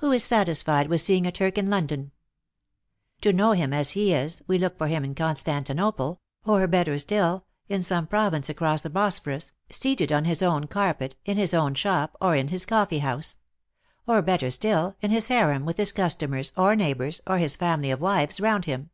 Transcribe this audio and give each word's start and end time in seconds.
Who 0.00 0.12
is 0.12 0.22
satisfied 0.22 0.88
with 0.88 1.00
seeing 1.00 1.26
a 1.26 1.32
Turk 1.32 1.56
in 1.56 1.70
London? 1.70 2.10
To 3.22 3.32
know 3.32 3.52
him 3.52 3.72
as 3.72 3.92
he 3.92 4.12
is, 4.12 4.42
we 4.46 4.58
look 4.58 4.76
for 4.76 4.88
him 4.88 5.06
in 5.06 5.14
Constantinople, 5.14 6.20
or, 6.44 6.66
better 6.68 6.98
still, 6.98 7.46
in 7.66 7.82
some 7.82 8.06
province 8.06 8.50
across 8.50 8.82
the 8.82 8.90
Bosphorus, 8.90 9.52
seated 9.70 10.12
on 10.12 10.26
his 10.26 10.42
own 10.42 10.66
carpet, 10.66 11.16
in 11.24 11.38
his 11.38 11.52
THE 11.52 11.56
ACTRESS 11.56 11.62
IN 11.62 11.62
HIGH 11.62 11.62
IJFE. 11.62 11.64
99 11.64 11.64
own 11.64 12.02
shop, 12.02 12.16
or 12.20 12.36
in 12.36 12.48
his 12.48 12.66
coffee 12.66 12.98
house; 12.98 13.38
or, 14.06 14.20
better 14.20 14.50
still, 14.50 14.96
in 15.00 15.10
his 15.10 15.28
harem, 15.28 15.64
with 15.64 15.78
his 15.78 15.92
customers, 15.92 16.52
or 16.58 16.76
neighbors, 16.76 17.22
or 17.26 17.38
his 17.38 17.56
family 17.56 17.90
of 17.90 18.02
wives 18.02 18.40
around 18.40 18.66
him. 18.66 18.90